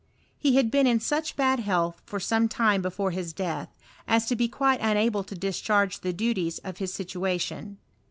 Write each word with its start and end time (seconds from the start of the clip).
He 0.39 0.55
had 0.55 0.71
been 0.71 0.87
ia 0.87 0.99
such 0.99 1.35
bad 1.35 1.59
health 1.59 2.01
for 2.07 2.19
some 2.19 2.47
time 2.49 2.81
before 2.81 3.11
his 3.11 3.33
death, 3.33 3.69
as 4.07 4.25
to 4.29 4.35
be 4.35 4.47
quite 4.47 4.79
unable 4.81 5.23
to 5.23 5.35
discharge 5.35 5.99
the 5.99 6.11
duties 6.11 6.57
of 6.63 6.79
his 6.79 6.91
situation. 6.91 7.77